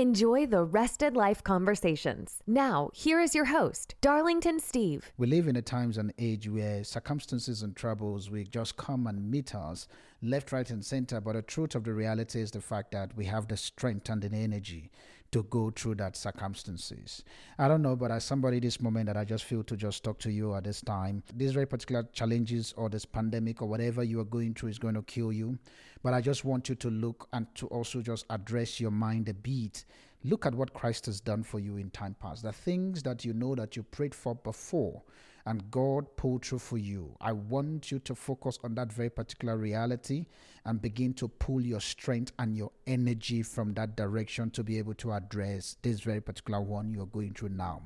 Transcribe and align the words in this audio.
Enjoy 0.00 0.46
the 0.46 0.64
rested 0.64 1.14
life 1.14 1.44
conversations. 1.44 2.42
Now, 2.46 2.88
here 2.94 3.20
is 3.20 3.34
your 3.34 3.44
host, 3.44 3.96
Darlington 4.00 4.58
Steve. 4.58 5.12
We 5.18 5.26
live 5.26 5.46
in 5.46 5.56
a 5.56 5.60
times 5.60 5.98
and 5.98 6.14
age 6.18 6.48
where 6.48 6.82
circumstances 6.84 7.60
and 7.60 7.76
troubles 7.76 8.30
will 8.30 8.46
just 8.50 8.78
come 8.78 9.06
and 9.06 9.30
meet 9.30 9.54
us 9.54 9.88
left, 10.22 10.52
right, 10.52 10.70
and 10.70 10.82
center. 10.82 11.20
But 11.20 11.34
the 11.34 11.42
truth 11.42 11.74
of 11.74 11.84
the 11.84 11.92
reality 11.92 12.40
is 12.40 12.50
the 12.50 12.62
fact 12.62 12.92
that 12.92 13.14
we 13.14 13.26
have 13.26 13.48
the 13.48 13.58
strength 13.58 14.08
and 14.08 14.22
the 14.22 14.34
energy 14.34 14.90
to 15.32 15.44
go 15.44 15.70
through 15.70 15.94
that 15.96 16.16
circumstances. 16.16 17.22
I 17.58 17.68
don't 17.68 17.82
know, 17.82 17.96
but 17.96 18.10
as 18.10 18.24
somebody 18.24 18.58
this 18.58 18.80
moment 18.80 19.06
that 19.06 19.16
I 19.16 19.24
just 19.24 19.44
feel 19.44 19.62
to 19.64 19.76
just 19.76 20.02
talk 20.02 20.18
to 20.20 20.30
you 20.30 20.54
at 20.54 20.64
this 20.64 20.80
time, 20.80 21.22
these 21.34 21.52
very 21.52 21.66
particular 21.66 22.04
challenges 22.12 22.74
or 22.76 22.88
this 22.88 23.04
pandemic 23.04 23.62
or 23.62 23.68
whatever 23.68 24.02
you 24.02 24.20
are 24.20 24.24
going 24.24 24.54
through 24.54 24.70
is 24.70 24.78
going 24.78 24.94
to 24.94 25.02
kill 25.02 25.32
you. 25.32 25.58
But 26.02 26.14
I 26.14 26.20
just 26.20 26.44
want 26.44 26.68
you 26.68 26.74
to 26.76 26.90
look 26.90 27.28
and 27.32 27.46
to 27.56 27.66
also 27.68 28.00
just 28.00 28.26
address 28.30 28.80
your 28.80 28.90
mind 28.90 29.28
a 29.28 29.34
bit. 29.34 29.84
Look 30.24 30.46
at 30.46 30.54
what 30.54 30.74
Christ 30.74 31.06
has 31.06 31.20
done 31.20 31.42
for 31.42 31.60
you 31.60 31.76
in 31.76 31.90
time 31.90 32.16
past. 32.20 32.42
The 32.42 32.52
things 32.52 33.02
that 33.04 33.24
you 33.24 33.32
know 33.32 33.54
that 33.54 33.76
you 33.76 33.82
prayed 33.84 34.14
for 34.14 34.34
before 34.34 35.02
and 35.46 35.70
God 35.70 36.16
pulled 36.16 36.44
through 36.44 36.58
for 36.58 36.78
you. 36.78 37.16
I 37.20 37.32
want 37.32 37.90
you 37.90 37.98
to 38.00 38.14
focus 38.14 38.58
on 38.62 38.74
that 38.74 38.92
very 38.92 39.10
particular 39.10 39.56
reality 39.56 40.26
and 40.64 40.82
begin 40.82 41.14
to 41.14 41.28
pull 41.28 41.60
your 41.60 41.80
strength 41.80 42.32
and 42.38 42.56
your 42.56 42.70
energy 42.86 43.42
from 43.42 43.74
that 43.74 43.96
direction 43.96 44.50
to 44.50 44.62
be 44.62 44.78
able 44.78 44.94
to 44.94 45.12
address 45.12 45.76
this 45.82 46.00
very 46.00 46.20
particular 46.20 46.60
one 46.60 46.92
you're 46.92 47.06
going 47.06 47.32
through 47.32 47.48
now. 47.50 47.82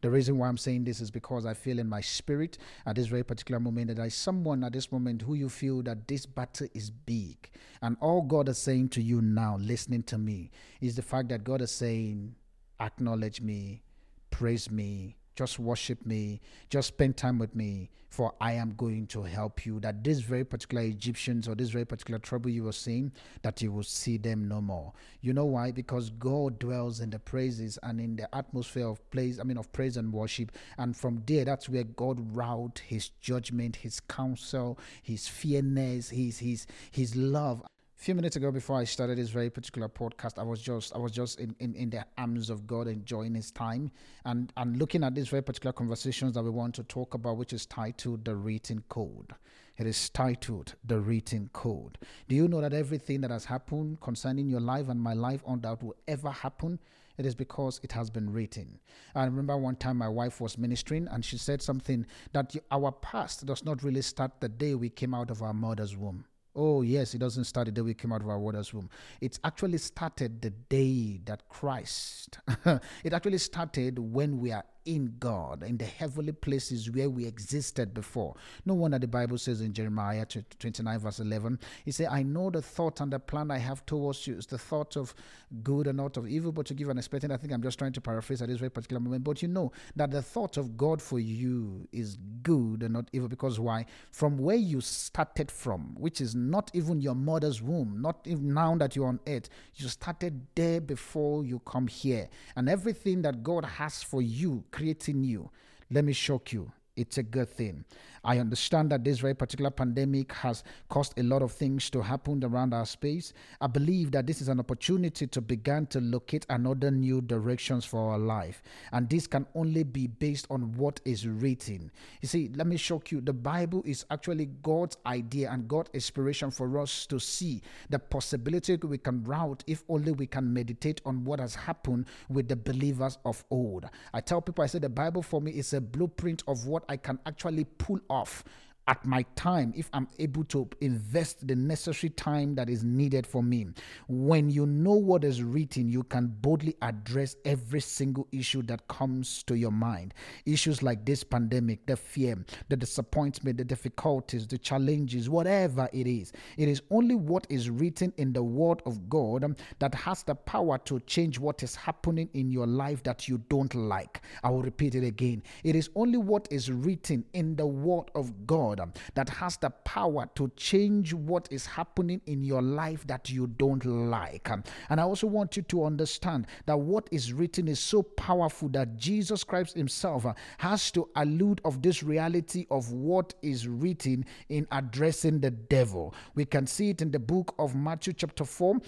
The 0.00 0.10
reason 0.10 0.36
why 0.36 0.48
I'm 0.48 0.58
saying 0.58 0.84
this 0.84 1.00
is 1.00 1.10
because 1.10 1.46
I 1.46 1.54
feel 1.54 1.78
in 1.78 1.88
my 1.88 2.02
spirit 2.02 2.58
at 2.84 2.96
this 2.96 3.06
very 3.06 3.22
particular 3.22 3.58
moment 3.58 3.88
that 3.88 3.96
there 3.96 4.04
is 4.04 4.14
someone 4.14 4.62
at 4.62 4.72
this 4.72 4.92
moment 4.92 5.22
who 5.22 5.34
you 5.34 5.48
feel 5.48 5.82
that 5.82 6.06
this 6.08 6.26
battle 6.26 6.68
is 6.74 6.90
big. 6.90 7.50
And 7.80 7.96
all 8.00 8.20
God 8.20 8.48
is 8.50 8.58
saying 8.58 8.90
to 8.90 9.02
you 9.02 9.22
now, 9.22 9.56
listening 9.58 10.02
to 10.04 10.18
me, 10.18 10.50
is 10.80 10.96
the 10.96 11.02
fact 11.02 11.28
that 11.30 11.44
God 11.44 11.62
is 11.62 11.70
saying, 11.70 12.34
acknowledge 12.80 13.40
me, 13.40 13.82
praise 14.30 14.70
me, 14.70 15.16
just 15.34 15.58
worship 15.58 16.04
me, 16.06 16.40
just 16.70 16.88
spend 16.88 17.16
time 17.16 17.38
with 17.38 17.54
me, 17.54 17.90
for 18.08 18.32
I 18.40 18.52
am 18.52 18.74
going 18.76 19.06
to 19.08 19.22
help 19.22 19.66
you. 19.66 19.80
That 19.80 20.04
this 20.04 20.20
very 20.20 20.44
particular 20.44 20.84
Egyptians 20.84 21.48
or 21.48 21.54
this 21.54 21.70
very 21.70 21.84
particular 21.84 22.18
trouble 22.18 22.50
you 22.50 22.64
were 22.64 22.72
seeing, 22.72 23.12
that 23.42 23.60
you 23.60 23.72
will 23.72 23.82
see 23.82 24.16
them 24.16 24.46
no 24.46 24.60
more. 24.60 24.92
You 25.20 25.32
know 25.32 25.46
why? 25.46 25.72
Because 25.72 26.10
God 26.10 26.58
dwells 26.58 27.00
in 27.00 27.10
the 27.10 27.18
praises 27.18 27.78
and 27.82 28.00
in 28.00 28.16
the 28.16 28.32
atmosphere 28.34 28.86
of 28.86 29.10
praise, 29.10 29.40
I 29.40 29.42
mean 29.42 29.58
of 29.58 29.72
praise 29.72 29.96
and 29.96 30.12
worship. 30.12 30.52
And 30.78 30.96
from 30.96 31.22
there, 31.26 31.44
that's 31.44 31.68
where 31.68 31.84
God 31.84 32.36
wrought 32.36 32.82
his 32.86 33.08
judgment, 33.20 33.76
his 33.76 34.00
counsel, 34.00 34.78
his 35.02 35.26
fairness, 35.26 36.10
his 36.10 36.38
his 36.38 36.66
his 36.90 37.16
love 37.16 37.62
few 38.04 38.14
minutes 38.14 38.36
ago 38.36 38.50
before 38.50 38.76
I 38.76 38.84
started 38.84 39.16
this 39.16 39.30
very 39.30 39.48
particular 39.48 39.88
podcast, 39.88 40.38
I 40.38 40.42
was 40.42 40.60
just 40.60 40.94
I 40.94 40.98
was 40.98 41.10
just 41.10 41.40
in, 41.40 41.56
in, 41.58 41.74
in 41.74 41.88
the 41.88 42.04
arms 42.18 42.50
of 42.50 42.66
God 42.66 42.86
enjoying 42.86 43.34
his 43.34 43.50
time 43.50 43.90
and, 44.26 44.52
and 44.58 44.76
looking 44.76 45.02
at 45.02 45.14
these 45.14 45.28
very 45.28 45.42
particular 45.42 45.72
conversations 45.72 46.34
that 46.34 46.42
we 46.42 46.50
want 46.50 46.74
to 46.74 46.82
talk 46.82 47.14
about, 47.14 47.38
which 47.38 47.54
is 47.54 47.64
titled 47.64 48.26
The 48.26 48.36
Written 48.36 48.84
Code. 48.90 49.32
It 49.78 49.86
is 49.86 50.10
titled 50.10 50.74
The 50.84 51.00
Written 51.00 51.48
Code. 51.54 51.96
Do 52.28 52.36
you 52.36 52.46
know 52.46 52.60
that 52.60 52.74
everything 52.74 53.22
that 53.22 53.30
has 53.30 53.46
happened 53.46 54.02
concerning 54.02 54.50
your 54.50 54.60
life 54.60 54.90
and 54.90 55.00
my 55.00 55.14
life 55.14 55.42
on 55.46 55.62
that 55.62 55.82
will 55.82 55.96
ever 56.06 56.30
happen? 56.30 56.78
It 57.16 57.24
is 57.24 57.34
because 57.34 57.80
it 57.82 57.92
has 57.92 58.10
been 58.10 58.30
written. 58.30 58.80
I 59.14 59.24
remember 59.24 59.56
one 59.56 59.76
time 59.76 59.96
my 59.96 60.08
wife 60.08 60.42
was 60.42 60.58
ministering 60.58 61.08
and 61.10 61.24
she 61.24 61.38
said 61.38 61.62
something 61.62 62.04
that 62.34 62.54
our 62.70 62.92
past 62.92 63.46
does 63.46 63.64
not 63.64 63.82
really 63.82 64.02
start 64.02 64.40
the 64.40 64.50
day 64.50 64.74
we 64.74 64.90
came 64.90 65.14
out 65.14 65.30
of 65.30 65.42
our 65.42 65.54
mother's 65.54 65.96
womb 65.96 66.26
Oh, 66.56 66.82
yes, 66.82 67.14
it 67.14 67.18
doesn't 67.18 67.44
start 67.44 67.66
the 67.66 67.72
day 67.72 67.80
we 67.80 67.94
came 67.94 68.12
out 68.12 68.22
of 68.22 68.28
our 68.28 68.38
mother's 68.38 68.72
womb. 68.72 68.88
It 69.20 69.38
actually 69.42 69.78
started 69.78 70.40
the 70.40 70.50
day 70.50 71.20
that 71.24 71.48
Christ, 71.48 72.38
it 73.04 73.12
actually 73.12 73.38
started 73.38 73.98
when 73.98 74.38
we 74.38 74.52
are 74.52 74.64
in 74.84 75.14
God, 75.18 75.62
in 75.62 75.76
the 75.76 75.84
heavenly 75.84 76.32
places 76.32 76.90
where 76.90 77.08
we 77.08 77.26
existed 77.26 77.94
before. 77.94 78.34
No 78.64 78.74
wonder 78.74 78.98
the 78.98 79.08
Bible 79.08 79.38
says 79.38 79.60
in 79.60 79.72
Jeremiah 79.72 80.26
29, 80.26 80.98
verse 80.98 81.20
11, 81.20 81.58
He 81.84 81.90
said, 81.90 82.08
I 82.10 82.22
know 82.22 82.50
the 82.50 82.62
thought 82.62 83.00
and 83.00 83.12
the 83.12 83.18
plan 83.18 83.50
I 83.50 83.58
have 83.58 83.84
towards 83.86 84.26
you 84.26 84.36
is 84.36 84.46
the 84.46 84.58
thought 84.58 84.96
of 84.96 85.14
good 85.62 85.86
and 85.86 85.96
not 85.96 86.16
of 86.16 86.28
evil, 86.28 86.52
but 86.52 86.66
to 86.66 86.74
give 86.74 86.88
an 86.88 86.98
expectation. 86.98 87.32
I 87.32 87.36
think 87.36 87.52
I'm 87.52 87.62
just 87.62 87.78
trying 87.78 87.92
to 87.92 88.00
paraphrase 88.00 88.42
at 88.42 88.48
this 88.48 88.58
very 88.58 88.70
particular 88.70 89.00
moment. 89.00 89.24
But 89.24 89.42
you 89.42 89.48
know 89.48 89.72
that 89.96 90.10
the 90.10 90.22
thought 90.22 90.56
of 90.56 90.76
God 90.76 91.00
for 91.00 91.18
you 91.18 91.88
is 91.92 92.18
good 92.42 92.82
and 92.82 92.92
not 92.92 93.08
evil, 93.12 93.28
because 93.28 93.60
why? 93.60 93.86
From 94.10 94.38
where 94.38 94.56
you 94.56 94.80
started 94.80 95.50
from, 95.50 95.94
which 95.98 96.20
is 96.20 96.34
not 96.34 96.70
even 96.74 97.00
your 97.00 97.14
mother's 97.14 97.62
womb, 97.62 98.00
not 98.00 98.26
even 98.26 98.52
now 98.52 98.76
that 98.76 98.96
you're 98.96 99.08
on 99.08 99.20
earth, 99.26 99.48
you 99.76 99.88
started 99.88 100.46
there 100.54 100.80
before 100.80 101.44
you 101.44 101.60
come 101.60 101.86
here. 101.86 102.28
And 102.56 102.68
everything 102.68 103.22
that 103.22 103.42
God 103.42 103.64
has 103.64 104.02
for 104.02 104.22
you 104.22 104.64
creating 104.74 105.22
you, 105.22 105.50
let 105.88 106.04
me 106.04 106.12
shock 106.12 106.52
you. 106.52 106.72
It's 106.96 107.16
a 107.16 107.22
good 107.22 107.48
thing. 107.48 107.84
I 108.24 108.38
understand 108.38 108.90
that 108.90 109.04
this 109.04 109.18
very 109.18 109.34
particular 109.34 109.70
pandemic 109.70 110.32
has 110.32 110.64
caused 110.88 111.18
a 111.18 111.22
lot 111.22 111.42
of 111.42 111.52
things 111.52 111.90
to 111.90 112.02
happen 112.02 112.42
around 112.42 112.72
our 112.72 112.86
space. 112.86 113.32
I 113.60 113.66
believe 113.66 114.12
that 114.12 114.26
this 114.26 114.40
is 114.40 114.48
an 114.48 114.60
opportunity 114.60 115.26
to 115.26 115.40
begin 115.40 115.86
to 115.88 116.00
locate 116.00 116.46
another 116.48 116.90
new 116.90 117.20
directions 117.20 117.84
for 117.84 118.12
our 118.12 118.18
life. 118.18 118.62
And 118.92 119.08
this 119.08 119.26
can 119.26 119.46
only 119.54 119.82
be 119.82 120.06
based 120.06 120.46
on 120.50 120.72
what 120.76 121.00
is 121.04 121.26
written. 121.26 121.90
You 122.20 122.28
see, 122.28 122.50
let 122.54 122.66
me 122.66 122.76
shock 122.76 123.10
you. 123.10 123.20
The 123.20 123.32
Bible 123.32 123.82
is 123.84 124.04
actually 124.10 124.46
God's 124.62 124.96
idea 125.06 125.50
and 125.50 125.68
God's 125.68 125.90
inspiration 125.92 126.50
for 126.50 126.78
us 126.78 127.06
to 127.06 127.18
see 127.18 127.62
the 127.90 127.98
possibility 127.98 128.76
we 128.76 128.98
can 128.98 129.22
route 129.24 129.62
if 129.66 129.84
only 129.88 130.12
we 130.12 130.26
can 130.26 130.52
meditate 130.52 131.00
on 131.04 131.24
what 131.24 131.40
has 131.40 131.54
happened 131.54 132.06
with 132.28 132.48
the 132.48 132.56
believers 132.56 133.18
of 133.24 133.44
old. 133.50 133.88
I 134.12 134.20
tell 134.20 134.40
people, 134.40 134.64
I 134.64 134.66
say 134.66 134.78
the 134.78 134.88
Bible 134.88 135.22
for 135.22 135.40
me 135.40 135.52
is 135.52 135.72
a 135.72 135.80
blueprint 135.80 136.42
of 136.48 136.66
what 136.66 136.84
I 136.88 136.96
can 136.96 137.18
actually 137.26 137.64
pull 137.64 138.00
off 138.14 138.44
at 138.86 139.04
my 139.04 139.24
time 139.34 139.72
if 139.76 139.88
I'm 139.92 140.08
able 140.18 140.44
to 140.44 140.68
invest 140.80 141.46
the 141.46 141.56
necessary 141.56 142.10
time 142.10 142.54
that 142.56 142.68
is 142.68 142.84
needed 142.84 143.26
for 143.26 143.42
me. 143.42 143.68
When 144.08 144.50
you 144.50 144.66
know 144.66 144.94
what 144.94 145.24
is 145.24 145.42
written, 145.42 145.88
you 145.88 146.02
can 146.02 146.26
boldly 146.40 146.76
address 146.82 147.36
every 147.44 147.80
single 147.80 148.28
issue 148.32 148.62
that 148.62 148.86
comes 148.88 149.42
to 149.44 149.54
your 149.54 149.70
mind. 149.70 150.14
Issues 150.44 150.82
like 150.82 151.04
this 151.04 151.24
pandemic, 151.24 151.86
the 151.86 151.96
fear, 151.96 152.44
the 152.68 152.76
disappointment, 152.76 153.58
the 153.58 153.64
difficulties, 153.64 154.46
the 154.46 154.58
challenges, 154.58 155.30
whatever 155.30 155.88
it 155.92 156.06
is. 156.06 156.32
It 156.56 156.68
is 156.68 156.82
only 156.90 157.14
what 157.14 157.46
is 157.48 157.70
written 157.70 158.12
in 158.16 158.32
the 158.32 158.42
Word 158.42 158.82
of 158.86 159.08
God 159.08 159.58
that 159.78 159.94
has 159.94 160.22
the 160.22 160.34
power 160.34 160.78
to 160.78 161.00
change 161.00 161.38
what 161.38 161.62
is 161.62 161.74
happening 161.74 162.28
in 162.34 162.50
your 162.50 162.66
life 162.66 163.02
that 163.04 163.28
you 163.28 163.38
don't 163.48 163.74
like. 163.74 164.20
I 164.42 164.50
will 164.50 164.62
repeat 164.62 164.94
it 164.94 165.04
again. 165.04 165.42
It 165.62 165.74
is 165.74 165.90
only 165.94 166.18
what 166.18 166.48
is 166.50 166.70
written 166.70 167.24
in 167.32 167.56
the 167.56 167.66
Word 167.66 168.10
of 168.14 168.46
God 168.46 168.73
God 168.76 168.98
that 169.14 169.28
has 169.28 169.56
the 169.56 169.70
power 169.70 170.28
to 170.34 170.50
change 170.56 171.12
what 171.14 171.48
is 171.50 171.66
happening 171.66 172.20
in 172.26 172.42
your 172.42 172.62
life 172.62 173.06
that 173.06 173.30
you 173.30 173.46
don't 173.46 173.84
like. 173.84 174.48
And 174.88 175.00
I 175.00 175.04
also 175.04 175.26
want 175.26 175.56
you 175.56 175.62
to 175.64 175.84
understand 175.84 176.46
that 176.66 176.78
what 176.78 177.08
is 177.10 177.32
written 177.32 177.68
is 177.68 177.80
so 177.80 178.02
powerful 178.02 178.68
that 178.70 178.96
Jesus 178.96 179.44
Christ 179.44 179.76
Himself 179.76 180.26
uh, 180.26 180.34
has 180.58 180.90
to 180.92 181.08
allude 181.16 181.60
of 181.64 181.82
this 181.82 182.02
reality 182.02 182.66
of 182.70 182.92
what 182.92 183.34
is 183.42 183.68
written 183.68 184.24
in 184.48 184.66
addressing 184.72 185.40
the 185.40 185.50
devil. 185.50 186.14
We 186.34 186.44
can 186.44 186.66
see 186.66 186.90
it 186.90 187.02
in 187.02 187.10
the 187.10 187.18
book 187.18 187.54
of 187.58 187.74
Matthew, 187.74 188.12
chapter 188.12 188.44
4 188.44 188.80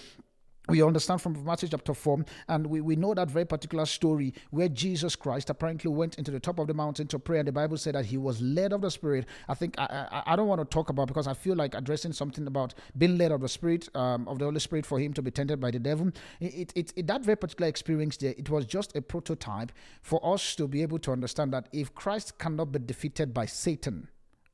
we 0.67 0.81
understand 0.81 1.21
from 1.21 1.43
Matthew 1.45 1.69
chapter 1.69 1.93
4, 1.93 2.25
and 2.49 2.67
we, 2.67 2.81
we 2.81 2.95
know 2.95 3.13
that 3.13 3.31
very 3.31 3.45
particular 3.45 3.85
story 3.85 4.33
where 4.51 4.67
Jesus 4.67 5.15
Christ 5.15 5.49
apparently 5.49 5.89
went 5.89 6.17
into 6.17 6.31
the 6.31 6.39
top 6.39 6.59
of 6.59 6.67
the 6.67 6.73
mountain 6.73 7.07
to 7.07 7.19
pray, 7.19 7.39
and 7.39 7.47
the 7.47 7.51
Bible 7.51 7.77
said 7.77 7.95
that 7.95 8.05
he 8.05 8.17
was 8.17 8.41
led 8.41 8.73
of 8.73 8.81
the 8.81 8.91
Spirit. 8.91 9.25
I 9.47 9.53
think 9.53 9.75
I, 9.77 10.07
I, 10.11 10.33
I 10.33 10.35
don't 10.35 10.47
want 10.47 10.61
to 10.61 10.65
talk 10.65 10.89
about 10.89 11.07
because 11.07 11.27
I 11.27 11.33
feel 11.33 11.55
like 11.55 11.73
addressing 11.73 12.13
something 12.13 12.45
about 12.47 12.73
being 12.97 13.17
led 13.17 13.31
of 13.31 13.41
the 13.41 13.49
Spirit, 13.49 13.87
um, 13.95 14.27
of 14.27 14.39
the 14.39 14.45
Holy 14.45 14.59
Spirit 14.59 14.85
for 14.85 14.99
him 14.99 15.13
to 15.13 15.21
be 15.21 15.31
tempted 15.31 15.59
by 15.59 15.71
the 15.71 15.79
devil. 15.79 16.11
It, 16.39 16.73
it, 16.75 16.93
it, 16.95 17.07
that 17.07 17.23
very 17.23 17.37
particular 17.37 17.69
experience 17.69 18.17
there, 18.17 18.33
it 18.37 18.49
was 18.49 18.65
just 18.65 18.95
a 18.95 19.01
prototype 19.01 19.71
for 20.01 20.19
us 20.33 20.55
to 20.55 20.67
be 20.67 20.81
able 20.81 20.99
to 20.99 21.11
understand 21.11 21.53
that 21.53 21.69
if 21.71 21.95
Christ 21.95 22.37
cannot 22.37 22.71
be 22.71 22.79
defeated 22.79 23.33
by 23.33 23.45
Satan 23.45 24.09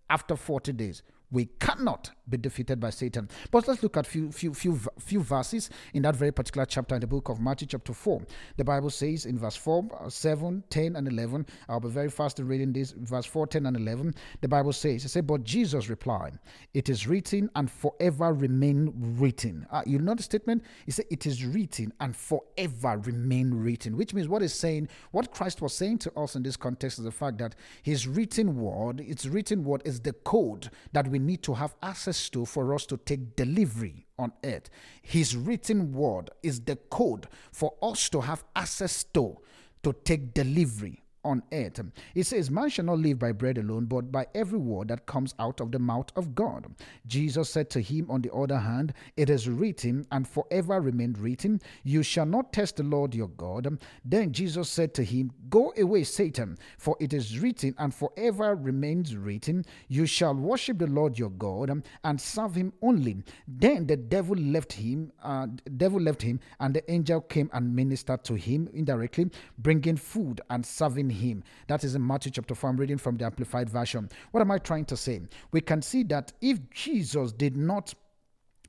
after 0.09 0.35
40 0.35 0.73
days, 0.73 1.01
We 1.33 1.47
cannot 1.59 2.11
be 2.29 2.37
defeated 2.37 2.79
by 2.79 2.91
Satan. 2.91 3.27
But 3.49 3.67
let's 3.67 3.81
look 3.81 3.97
at 3.97 4.05
few 4.05 4.31
few 4.31 4.53
few 4.53 4.79
few 4.99 5.19
verses 5.19 5.71
in 5.95 6.03
that 6.03 6.15
very 6.15 6.31
particular 6.31 6.65
chapter 6.65 6.93
in 6.93 7.01
the 7.01 7.07
book 7.07 7.27
of 7.27 7.41
Matthew 7.41 7.67
chapter 7.67 7.91
4. 7.91 8.21
The 8.57 8.63
Bible 8.63 8.91
says 8.91 9.25
in 9.25 9.39
verse 9.39 9.55
4, 9.55 9.89
uh, 10.05 10.09
7, 10.09 10.63
10 10.69 10.95
and 10.95 11.07
11. 11.07 11.47
I'll 11.67 11.79
be 11.79 11.89
very 11.89 12.09
fast 12.11 12.39
in 12.39 12.47
reading 12.47 12.71
this 12.71 12.91
verse 12.91 13.25
4, 13.25 13.47
10 13.47 13.65
and 13.65 13.75
11. 13.75 14.13
The 14.41 14.47
Bible 14.47 14.73
says, 14.73 15.05
it 15.05 15.09
said, 15.09 15.25
but 15.25 15.43
Jesus 15.43 15.89
replied, 15.89 16.37
it 16.75 16.87
is 16.87 17.07
written 17.07 17.49
and 17.55 17.69
forever 17.69 18.31
remain 18.31 18.93
written. 19.17 19.65
Uh, 19.71 19.81
you 19.87 19.97
know 19.97 20.13
the 20.13 20.23
statement? 20.23 20.63
He 20.85 20.91
said 20.91 21.05
it 21.09 21.25
is 21.25 21.43
written 21.43 21.93
and 21.99 22.15
forever 22.15 22.99
remain 22.99 23.51
written, 23.55 23.97
which 23.97 24.13
means 24.13 24.27
what 24.27 24.43
is 24.43 24.53
saying, 24.53 24.87
what 25.11 25.31
Christ 25.31 25.63
was 25.63 25.73
saying 25.73 25.97
to 25.99 26.19
us 26.19 26.35
in 26.35 26.43
this 26.43 26.57
context 26.57 26.99
is 26.99 27.05
the 27.05 27.11
fact 27.11 27.39
that 27.39 27.55
his 27.81 28.07
written 28.07 28.55
word, 28.55 29.01
its 29.01 29.25
written 29.25 29.63
word 29.63 29.81
is 29.83 29.99
the 29.99 30.13
code 30.13 30.69
that 30.93 31.07
we 31.07 31.19
need 31.25 31.43
to 31.43 31.53
have 31.53 31.75
access 31.81 32.29
to 32.29 32.45
for 32.45 32.73
us 32.73 32.85
to 32.87 32.97
take 32.97 33.35
delivery 33.35 34.05
on 34.19 34.31
earth. 34.43 34.69
His 35.01 35.35
written 35.35 35.93
word 35.93 36.29
is 36.41 36.61
the 36.61 36.75
code 36.75 37.27
for 37.51 37.73
us 37.81 38.09
to 38.09 38.21
have 38.21 38.43
access 38.55 39.03
to 39.15 39.37
to 39.83 39.93
take 40.05 40.33
delivery 40.33 41.02
on 41.23 41.43
earth. 41.51 41.81
It 42.15 42.25
says, 42.25 42.51
Man 42.51 42.69
shall 42.69 42.85
not 42.85 42.99
live 42.99 43.19
by 43.19 43.31
bread 43.31 43.57
alone, 43.57 43.85
but 43.85 44.11
by 44.11 44.27
every 44.35 44.59
word 44.59 44.89
that 44.89 45.05
comes 45.05 45.33
out 45.39 45.59
of 45.59 45.71
the 45.71 45.79
mouth 45.79 46.09
of 46.15 46.35
God. 46.35 46.67
Jesus 47.07 47.49
said 47.49 47.69
to 47.71 47.81
him, 47.81 48.09
on 48.09 48.21
the 48.21 48.33
other 48.33 48.59
hand, 48.59 48.93
It 49.17 49.29
is 49.29 49.49
written, 49.49 50.05
and 50.11 50.27
forever 50.27 50.79
remained 50.81 51.17
written, 51.17 51.61
You 51.83 52.03
shall 52.03 52.25
not 52.25 52.53
test 52.53 52.77
the 52.77 52.83
Lord 52.83 53.15
your 53.15 53.29
God. 53.29 53.79
Then 54.05 54.31
Jesus 54.31 54.69
said 54.69 54.93
to 54.95 55.03
him, 55.03 55.31
Go 55.49 55.73
away, 55.77 56.03
Satan, 56.03 56.57
for 56.77 56.97
it 56.99 57.13
is 57.13 57.39
written, 57.39 57.75
and 57.77 57.93
forever 57.93 58.55
remains 58.55 59.15
written, 59.15 59.65
You 59.87 60.05
shall 60.05 60.33
worship 60.33 60.79
the 60.79 60.87
Lord 60.87 61.17
your 61.17 61.29
God 61.29 61.83
and 62.03 62.21
serve 62.21 62.55
him 62.55 62.73
only. 62.81 63.23
Then 63.47 63.87
the 63.87 63.97
devil 63.97 64.35
left 64.35 64.73
him, 64.73 65.11
uh, 65.23 65.47
devil 65.77 65.99
left 65.99 66.21
him, 66.21 66.39
and 66.59 66.73
the 66.73 66.89
angel 66.91 67.21
came 67.21 67.49
and 67.53 67.75
ministered 67.75 68.23
to 68.25 68.35
him 68.35 68.69
indirectly, 68.73 69.29
bringing 69.57 69.97
food 69.97 70.41
and 70.49 70.65
serving 70.65 71.09
him. 71.13 71.43
That 71.67 71.83
is 71.83 71.95
in 71.95 72.05
Matthew 72.05 72.31
chapter 72.31 72.55
4. 72.55 72.69
I'm 72.69 72.77
reading 72.77 72.97
from 72.97 73.17
the 73.17 73.25
Amplified 73.25 73.69
Version. 73.69 74.09
What 74.31 74.41
am 74.41 74.51
I 74.51 74.57
trying 74.57 74.85
to 74.85 74.97
say? 74.97 75.21
We 75.51 75.61
can 75.61 75.81
see 75.81 76.03
that 76.03 76.33
if 76.41 76.59
Jesus 76.71 77.31
did 77.31 77.55
not 77.55 77.93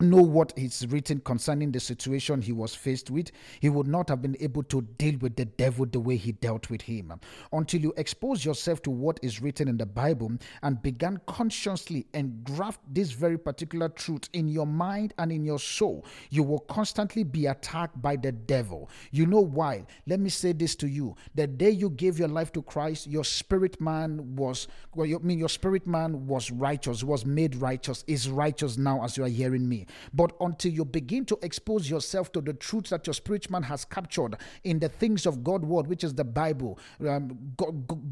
know 0.00 0.22
what 0.22 0.52
is 0.56 0.86
written 0.88 1.20
concerning 1.20 1.70
the 1.70 1.78
situation 1.78 2.42
he 2.42 2.52
was 2.52 2.74
faced 2.74 3.10
with, 3.10 3.30
he 3.60 3.68
would 3.68 3.86
not 3.86 4.08
have 4.08 4.20
been 4.20 4.36
able 4.40 4.64
to 4.64 4.82
deal 4.98 5.16
with 5.20 5.36
the 5.36 5.44
devil 5.44 5.86
the 5.86 6.00
way 6.00 6.16
he 6.16 6.32
dealt 6.32 6.68
with 6.68 6.82
him. 6.82 7.12
Until 7.52 7.80
you 7.80 7.94
expose 7.96 8.44
yourself 8.44 8.82
to 8.82 8.90
what 8.90 9.20
is 9.22 9.40
written 9.40 9.68
in 9.68 9.76
the 9.76 9.86
Bible 9.86 10.32
and 10.62 10.82
began 10.82 11.20
consciously 11.26 12.06
engraft 12.12 12.80
this 12.92 13.12
very 13.12 13.38
particular 13.38 13.88
truth 13.88 14.28
in 14.32 14.48
your 14.48 14.66
mind 14.66 15.14
and 15.18 15.30
in 15.30 15.44
your 15.44 15.60
soul, 15.60 16.04
you 16.30 16.42
will 16.42 16.60
constantly 16.60 17.22
be 17.22 17.46
attacked 17.46 18.00
by 18.02 18.16
the 18.16 18.32
devil. 18.32 18.90
You 19.12 19.26
know 19.26 19.40
why? 19.40 19.86
Let 20.06 20.18
me 20.18 20.28
say 20.28 20.52
this 20.52 20.74
to 20.76 20.88
you. 20.88 21.14
The 21.36 21.46
day 21.46 21.70
you 21.70 21.90
gave 21.90 22.18
your 22.18 22.28
life 22.28 22.52
to 22.54 22.62
Christ, 22.62 23.06
your 23.06 23.24
spirit 23.24 23.80
man 23.80 24.34
was 24.34 24.66
well, 24.94 25.08
I 25.08 25.18
mean 25.18 25.38
your 25.38 25.48
spirit 25.48 25.86
man 25.86 26.26
was 26.26 26.50
righteous, 26.50 27.04
was 27.04 27.24
made 27.24 27.56
righteous, 27.56 28.04
is 28.06 28.28
righteous 28.28 28.76
now 28.76 29.04
as 29.04 29.16
you 29.16 29.24
are 29.24 29.28
hearing 29.28 29.68
me. 29.68 29.83
But 30.12 30.32
until 30.40 30.72
you 30.72 30.84
begin 30.84 31.24
to 31.26 31.38
expose 31.42 31.88
yourself 31.88 32.32
to 32.32 32.40
the 32.40 32.52
truths 32.52 32.90
that 32.90 33.06
your 33.06 33.14
spirit 33.14 33.50
man 33.50 33.62
has 33.64 33.84
captured 33.84 34.36
in 34.62 34.78
the 34.78 34.88
things 34.88 35.26
of 35.26 35.42
God 35.42 35.64
word, 35.64 35.86
which 35.86 36.04
is 36.04 36.14
the 36.14 36.24
Bible, 36.24 36.78
um, 37.08 37.36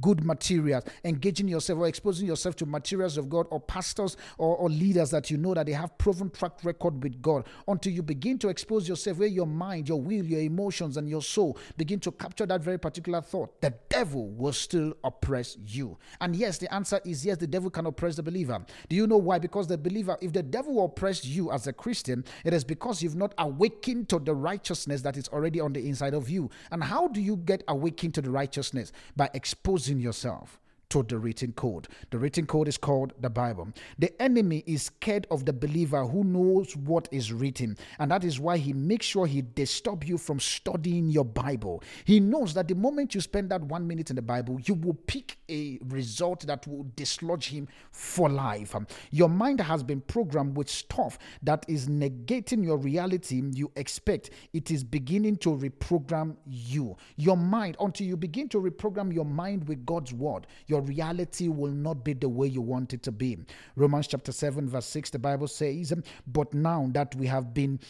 good 0.00 0.24
materials, 0.24 0.84
engaging 1.04 1.48
yourself 1.48 1.80
or 1.80 1.88
exposing 1.88 2.26
yourself 2.26 2.56
to 2.56 2.66
materials 2.66 3.16
of 3.16 3.28
God 3.28 3.46
or 3.50 3.60
pastors 3.60 4.16
or, 4.38 4.56
or 4.56 4.69
leaders 4.69 5.10
that 5.10 5.30
you 5.30 5.36
know 5.36 5.54
that 5.54 5.66
they 5.66 5.72
have 5.72 5.96
proven 5.98 6.30
track 6.30 6.52
record 6.64 7.02
with 7.02 7.20
God, 7.22 7.44
until 7.69 7.92
you 7.92 8.02
begin 8.02 8.38
to 8.38 8.48
expose 8.48 8.88
yourself 8.88 9.19
where 9.19 9.28
your 9.28 9.46
mind, 9.46 9.88
your 9.88 10.00
will, 10.00 10.24
your 10.24 10.40
emotions, 10.40 10.96
and 10.96 11.08
your 11.08 11.22
soul 11.22 11.58
begin 11.76 12.00
to 12.00 12.12
capture 12.12 12.46
that 12.46 12.62
very 12.62 12.78
particular 12.78 13.20
thought, 13.20 13.60
the 13.60 13.74
devil 13.88 14.28
will 14.30 14.52
still 14.52 14.94
oppress 15.04 15.56
you. 15.66 15.98
And 16.20 16.34
yes, 16.36 16.58
the 16.58 16.72
answer 16.72 17.00
is 17.04 17.24
yes, 17.24 17.38
the 17.38 17.46
devil 17.46 17.70
can 17.70 17.86
oppress 17.86 18.16
the 18.16 18.22
believer. 18.22 18.64
Do 18.88 18.96
you 18.96 19.06
know 19.06 19.16
why? 19.16 19.38
Because 19.38 19.66
the 19.66 19.78
believer, 19.78 20.16
if 20.20 20.32
the 20.32 20.42
devil 20.42 20.84
oppressed 20.84 21.24
you 21.24 21.50
as 21.52 21.61
as 21.62 21.68
a 21.68 21.72
Christian, 21.72 22.24
it 22.44 22.52
is 22.52 22.64
because 22.64 23.02
you've 23.02 23.14
not 23.14 23.34
awakened 23.38 24.08
to 24.08 24.18
the 24.18 24.34
righteousness 24.34 25.02
that 25.02 25.16
is 25.16 25.28
already 25.28 25.60
on 25.60 25.72
the 25.72 25.86
inside 25.88 26.14
of 26.14 26.28
you. 26.28 26.50
And 26.72 26.82
how 26.82 27.06
do 27.06 27.20
you 27.20 27.36
get 27.36 27.62
awakened 27.68 28.14
to 28.14 28.22
the 28.22 28.30
righteousness? 28.30 28.92
By 29.16 29.30
exposing 29.32 30.00
yourself 30.00 30.58
to 30.92 31.02
the 31.02 31.18
written 31.18 31.52
code. 31.52 31.88
The 32.10 32.18
written 32.18 32.46
code 32.46 32.68
is 32.68 32.76
called 32.76 33.14
the 33.20 33.30
Bible. 33.30 33.68
The 33.98 34.20
enemy 34.20 34.62
is 34.66 34.84
scared 34.84 35.26
of 35.30 35.46
the 35.46 35.52
believer 35.52 36.04
who 36.04 36.22
knows 36.22 36.76
what 36.76 37.08
is 37.10 37.32
written, 37.32 37.78
and 37.98 38.10
that 38.10 38.24
is 38.24 38.38
why 38.38 38.58
he 38.58 38.72
makes 38.72 39.06
sure 39.06 39.26
he 39.26 39.42
disturb 39.42 40.04
you 40.04 40.18
from 40.18 40.38
studying 40.38 41.08
your 41.08 41.24
Bible. 41.24 41.82
He 42.04 42.20
knows 42.20 42.52
that 42.54 42.68
the 42.68 42.74
moment 42.74 43.14
you 43.14 43.22
spend 43.22 43.50
that 43.50 43.62
one 43.62 43.86
minute 43.86 44.10
in 44.10 44.16
the 44.16 44.22
Bible, 44.22 44.60
you 44.64 44.74
will 44.74 44.98
pick 45.06 45.38
a 45.48 45.78
result 45.88 46.46
that 46.46 46.66
will 46.66 46.86
dislodge 46.94 47.48
him 47.48 47.68
for 47.90 48.28
life. 48.28 48.74
Your 49.10 49.28
mind 49.28 49.60
has 49.60 49.82
been 49.82 50.02
programmed 50.02 50.56
with 50.56 50.68
stuff 50.68 51.18
that 51.42 51.64
is 51.68 51.88
negating 51.88 52.64
your 52.64 52.76
reality 52.76 53.42
you 53.52 53.70
expect. 53.76 54.30
It 54.52 54.70
is 54.70 54.84
beginning 54.84 55.36
to 55.38 55.50
reprogram 55.50 56.36
you. 56.46 56.96
Your 57.16 57.36
mind, 57.36 57.76
until 57.80 58.06
you 58.06 58.16
begin 58.16 58.48
to 58.50 58.58
reprogram 58.58 59.12
your 59.12 59.24
mind 59.24 59.66
with 59.66 59.86
God's 59.86 60.12
word, 60.12 60.46
your 60.66 60.81
reality 60.82 61.49
will 61.49 61.73
not 61.73 62.05
be 62.05 62.12
the 62.12 62.29
way 62.29 62.46
you 62.46 62.61
want 62.61 62.93
it 62.93 63.02
to 63.05 63.12
be. 63.12 63.38
Romans 63.76 64.06
chapter 64.06 64.32
7, 64.32 64.69
verse 64.69 64.87
6, 64.87 65.11
the 65.11 65.19
Bible 65.19 65.49
says, 65.49 65.93
But 66.26 66.52
now 66.55 66.88
that 66.93 67.14
we 67.14 67.26
have 67.26 67.55
been 67.55 67.81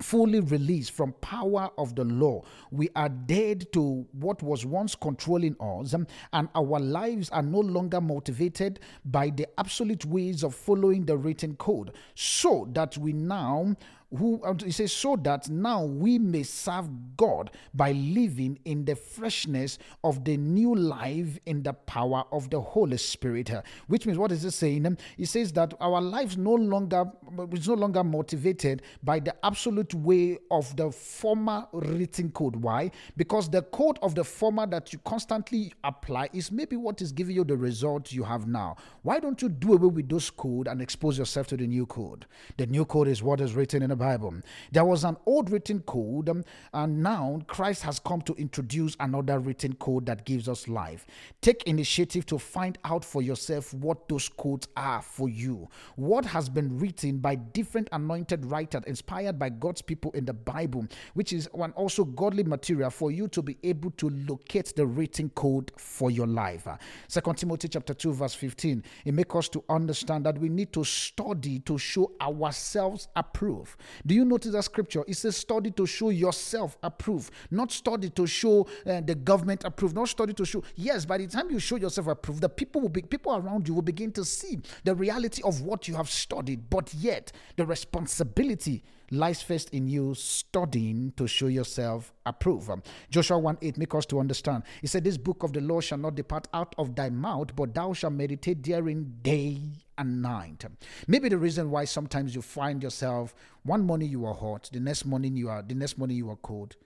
fully 0.00 0.40
released 0.40 0.90
from 0.90 1.12
power 1.20 1.70
of 1.78 1.94
the 1.94 2.04
law 2.04 2.42
we 2.70 2.88
are 2.94 3.08
dead 3.08 3.66
to 3.72 4.06
what 4.12 4.42
was 4.42 4.66
once 4.66 4.94
controlling 4.94 5.56
us 5.58 5.94
and 5.94 6.48
our 6.54 6.78
lives 6.78 7.30
are 7.30 7.42
no 7.42 7.60
longer 7.60 8.00
motivated 8.00 8.80
by 9.06 9.30
the 9.30 9.46
absolute 9.58 10.04
ways 10.04 10.42
of 10.42 10.54
following 10.54 11.06
the 11.06 11.16
written 11.16 11.56
code 11.56 11.92
so 12.14 12.68
that 12.72 12.96
we 12.98 13.12
now 13.12 13.74
who 14.16 14.40
he 14.64 14.70
says 14.70 14.92
so 14.92 15.16
that 15.16 15.48
now 15.48 15.84
we 15.84 16.18
may 16.18 16.42
serve 16.44 16.88
God 17.16 17.50
by 17.74 17.92
living 17.92 18.58
in 18.64 18.84
the 18.84 18.94
freshness 18.94 19.78
of 20.04 20.24
the 20.24 20.36
new 20.36 20.74
life 20.74 21.38
in 21.46 21.62
the 21.62 21.72
power 21.72 22.24
of 22.30 22.48
the 22.50 22.60
Holy 22.60 22.98
Spirit. 22.98 23.50
Which 23.88 24.06
means 24.06 24.18
what 24.18 24.30
is 24.32 24.44
it 24.44 24.52
saying? 24.52 24.96
He 25.16 25.24
says 25.24 25.52
that 25.54 25.74
our 25.80 26.00
lives 26.00 26.36
no 26.36 26.54
longer 26.54 27.04
is 27.52 27.68
no 27.68 27.74
longer 27.74 28.04
motivated 28.04 28.82
by 29.02 29.18
the 29.18 29.34
absolute 29.44 29.92
way 29.94 30.38
of 30.50 30.76
the 30.76 30.90
former 30.92 31.66
written 31.72 32.30
code. 32.30 32.56
Why? 32.56 32.92
Because 33.16 33.50
the 33.50 33.62
code 33.62 33.98
of 34.02 34.14
the 34.14 34.24
former 34.24 34.66
that 34.66 34.92
you 34.92 35.00
constantly 35.00 35.72
apply 35.82 36.28
is 36.32 36.52
maybe 36.52 36.76
what 36.76 37.02
is 37.02 37.10
giving 37.10 37.34
you 37.34 37.44
the 37.44 37.56
result 37.56 38.12
you 38.12 38.22
have 38.22 38.46
now. 38.46 38.76
Why 39.02 39.18
don't 39.18 39.42
you 39.42 39.48
do 39.48 39.74
away 39.74 39.88
with 39.88 40.08
those 40.08 40.30
code 40.30 40.68
and 40.68 40.80
expose 40.80 41.18
yourself 41.18 41.48
to 41.48 41.56
the 41.56 41.66
new 41.66 41.86
code? 41.86 42.26
The 42.56 42.66
new 42.66 42.84
code 42.84 43.08
is 43.08 43.22
what 43.22 43.40
is 43.40 43.54
written 43.54 43.82
in 43.82 43.90
the 43.90 43.95
Bible. 43.96 44.34
There 44.72 44.84
was 44.84 45.04
an 45.04 45.16
old 45.26 45.50
written 45.50 45.80
code, 45.80 46.28
um, 46.28 46.44
and 46.72 47.02
now 47.02 47.40
Christ 47.46 47.82
has 47.82 47.98
come 47.98 48.20
to 48.22 48.34
introduce 48.34 48.96
another 49.00 49.38
written 49.38 49.74
code 49.74 50.06
that 50.06 50.24
gives 50.24 50.48
us 50.48 50.68
life. 50.68 51.06
Take 51.40 51.64
initiative 51.64 52.26
to 52.26 52.38
find 52.38 52.78
out 52.84 53.04
for 53.04 53.22
yourself 53.22 53.72
what 53.74 54.08
those 54.08 54.28
codes 54.28 54.68
are 54.76 55.02
for 55.02 55.28
you. 55.28 55.68
What 55.96 56.24
has 56.24 56.48
been 56.48 56.78
written 56.78 57.18
by 57.18 57.36
different 57.36 57.88
anointed 57.92 58.44
writers, 58.46 58.82
inspired 58.86 59.38
by 59.38 59.50
God's 59.50 59.82
people 59.82 60.12
in 60.12 60.24
the 60.24 60.32
Bible, 60.34 60.86
which 61.14 61.32
is 61.32 61.48
one 61.52 61.72
also 61.72 62.04
godly 62.04 62.44
material 62.44 62.90
for 62.90 63.10
you 63.10 63.28
to 63.28 63.42
be 63.42 63.56
able 63.62 63.90
to 63.92 64.10
locate 64.10 64.74
the 64.76 64.86
written 64.86 65.30
code 65.30 65.72
for 65.76 66.10
your 66.10 66.26
life. 66.26 66.66
Second 67.08 67.36
Timothy 67.38 67.68
chapter 67.68 67.94
2, 67.94 68.12
verse 68.12 68.34
15. 68.34 68.82
It 69.04 69.14
makes 69.14 69.34
us 69.34 69.48
to 69.50 69.64
understand 69.68 70.26
that 70.26 70.38
we 70.38 70.48
need 70.48 70.72
to 70.72 70.84
study 70.84 71.60
to 71.60 71.78
show 71.78 72.12
ourselves 72.20 73.08
approved. 73.16 73.78
Do 74.04 74.14
you 74.14 74.24
notice 74.24 74.52
that 74.52 74.62
scripture? 74.62 75.04
It 75.06 75.14
says 75.14 75.36
study 75.36 75.70
to 75.72 75.86
show 75.86 76.10
yourself 76.10 76.76
approved, 76.82 77.32
not 77.50 77.72
study 77.72 78.10
to 78.10 78.26
show 78.26 78.66
uh, 78.86 79.00
the 79.00 79.14
government 79.14 79.64
approved, 79.64 79.94
not 79.94 80.08
study 80.08 80.32
to 80.34 80.44
show. 80.44 80.62
Yes, 80.74 81.04
by 81.04 81.18
the 81.18 81.26
time 81.26 81.50
you 81.50 81.58
show 81.58 81.76
yourself 81.76 82.06
approved, 82.08 82.40
the 82.40 82.48
people 82.48 82.80
will 82.80 82.88
be 82.88 83.02
people 83.02 83.34
around 83.34 83.68
you 83.68 83.74
will 83.74 83.82
begin 83.82 84.12
to 84.12 84.24
see 84.24 84.58
the 84.84 84.94
reality 84.94 85.42
of 85.42 85.62
what 85.62 85.88
you 85.88 85.94
have 85.94 86.10
studied. 86.10 86.68
But 86.70 86.92
yet, 86.94 87.32
the 87.56 87.66
responsibility 87.66 88.82
lies 89.10 89.42
first 89.42 89.70
in 89.70 89.86
you 89.86 90.14
studying 90.14 91.12
to 91.16 91.26
show 91.26 91.46
yourself 91.46 92.12
approved. 92.24 92.70
Um, 92.70 92.82
Joshua 93.10 93.38
1 93.38 93.58
8 93.62 93.78
make 93.78 93.94
us 93.94 94.06
to 94.06 94.18
understand. 94.18 94.64
He 94.80 94.86
said, 94.86 95.04
This 95.04 95.16
book 95.16 95.42
of 95.42 95.52
the 95.52 95.60
law 95.60 95.80
shall 95.80 95.98
not 95.98 96.14
depart 96.14 96.48
out 96.52 96.74
of 96.78 96.94
thy 96.94 97.10
mouth, 97.10 97.54
but 97.54 97.74
thou 97.74 97.92
shalt 97.92 98.14
meditate 98.14 98.62
therein 98.62 99.16
day 99.22 99.60
and 99.98 100.22
night. 100.22 100.64
Maybe 101.06 101.28
the 101.28 101.38
reason 101.38 101.70
why 101.70 101.84
sometimes 101.84 102.34
you 102.34 102.42
find 102.42 102.82
yourself 102.82 103.34
one 103.62 103.82
morning 103.82 104.10
you 104.10 104.24
are 104.26 104.34
hot, 104.34 104.68
the 104.72 104.80
next 104.80 105.04
morning 105.04 105.36
you 105.36 105.48
are 105.48 105.62
the 105.62 105.74
next 105.74 105.98
morning 105.98 106.16
you 106.16 106.30
are 106.30 106.36
cold. 106.36 106.76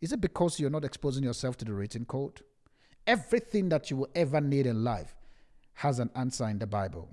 Is 0.00 0.12
it 0.12 0.20
because 0.20 0.58
you're 0.58 0.70
not 0.70 0.84
exposing 0.84 1.24
yourself 1.24 1.56
to 1.58 1.64
the 1.64 1.74
written 1.74 2.04
code? 2.04 2.42
Everything 3.06 3.68
that 3.68 3.90
you 3.90 3.96
will 3.98 4.10
ever 4.14 4.40
need 4.40 4.66
in 4.66 4.84
life 4.84 5.16
has 5.74 5.98
an 5.98 6.10
answer 6.14 6.48
in 6.48 6.58
the 6.58 6.66
Bible. 6.66 7.08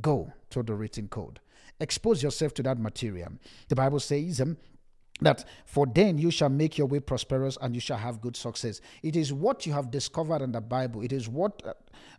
Go 0.00 0.32
to 0.50 0.62
the 0.62 0.74
written 0.74 1.08
code. 1.08 1.40
Expose 1.80 2.22
yourself 2.22 2.54
to 2.54 2.62
that 2.62 2.78
material. 2.78 3.32
The 3.68 3.74
Bible 3.74 3.98
says, 4.00 4.40
um, 4.40 4.56
that 5.22 5.44
for 5.64 5.86
then 5.86 6.18
you 6.18 6.30
shall 6.30 6.48
make 6.48 6.78
your 6.78 6.86
way 6.86 7.00
prosperous 7.00 7.58
and 7.60 7.74
you 7.74 7.80
shall 7.80 7.98
have 7.98 8.20
good 8.20 8.36
success. 8.36 8.80
It 9.02 9.16
is 9.16 9.32
what 9.32 9.66
you 9.66 9.72
have 9.72 9.90
discovered 9.90 10.42
in 10.42 10.52
the 10.52 10.60
Bible. 10.60 11.02
It 11.02 11.12
is 11.12 11.28
what 11.28 11.62
uh, 11.64 11.72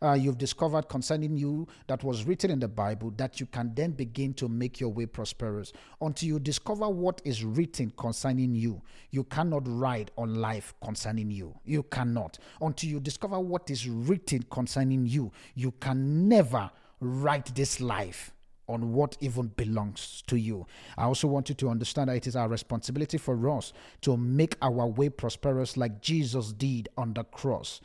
uh, 0.05 0.13
you've 0.13 0.37
discovered 0.37 0.89
concerning 0.89 1.37
you 1.37 1.67
that 1.87 2.03
was 2.03 2.25
written 2.25 2.51
in 2.51 2.59
the 2.59 2.67
Bible 2.67 3.11
that 3.17 3.39
you 3.39 3.45
can 3.45 3.71
then 3.75 3.91
begin 3.91 4.33
to 4.35 4.47
make 4.47 4.79
your 4.79 4.89
way 4.89 5.05
prosperous. 5.05 5.71
Until 6.01 6.27
you 6.27 6.39
discover 6.39 6.89
what 6.89 7.21
is 7.23 7.43
written 7.43 7.91
concerning 7.97 8.55
you, 8.55 8.81
you 9.11 9.23
cannot 9.23 9.63
ride 9.65 10.11
on 10.17 10.35
life 10.35 10.73
concerning 10.83 11.31
you. 11.31 11.55
You 11.65 11.83
cannot. 11.83 12.37
Until 12.61 12.89
you 12.89 12.99
discover 12.99 13.39
what 13.39 13.69
is 13.69 13.87
written 13.87 14.43
concerning 14.49 15.05
you, 15.05 15.31
you 15.55 15.71
can 15.79 16.27
never 16.27 16.69
write 16.99 17.53
this 17.55 17.79
life 17.79 18.32
on 18.67 18.93
what 18.93 19.17
even 19.19 19.47
belongs 19.47 20.23
to 20.27 20.35
you. 20.35 20.65
I 20.97 21.03
also 21.03 21.27
want 21.27 21.49
you 21.49 21.55
to 21.55 21.69
understand 21.69 22.09
that 22.09 22.17
it 22.17 22.27
is 22.27 22.35
our 22.35 22.47
responsibility 22.47 23.17
for 23.17 23.49
us 23.49 23.73
to 24.01 24.17
make 24.17 24.55
our 24.61 24.87
way 24.87 25.09
prosperous 25.09 25.77
like 25.77 26.01
Jesus 26.01 26.53
did 26.53 26.89
on 26.97 27.13
the 27.13 27.23
cross. 27.23 27.81